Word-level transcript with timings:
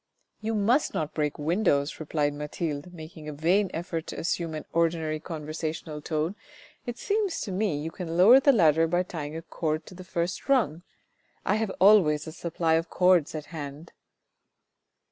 "You 0.41 0.55
must 0.55 0.95
not 0.95 1.13
break 1.13 1.35
the 1.35 1.43
windows," 1.43 1.99
replied 1.99 2.33
Mathilde 2.33 2.91
making 2.91 3.29
a 3.29 3.33
vain 3.33 3.69
effort 3.71 4.07
to 4.07 4.19
assume 4.19 4.55
an 4.55 4.65
ordinary 4.73 5.19
conversational 5.19 6.01
tone; 6.01 6.35
"it 6.87 6.97
seems 6.97 7.39
to 7.41 7.51
me 7.51 7.77
you 7.77 7.91
can 7.91 8.17
lower 8.17 8.39
the 8.39 8.51
ladder 8.51 8.87
by 8.87 9.03
tying 9.03 9.35
a 9.37 9.43
cord 9.43 9.85
to 9.85 9.93
the 9.93 10.03
first 10.03 10.49
rung. 10.49 10.81
I 11.45 11.57
have 11.57 11.69
always 11.79 12.25
a 12.25 12.31
supply 12.31 12.73
of 12.73 12.89
cords 12.89 13.35
at 13.35 13.45
hand." 13.53 13.91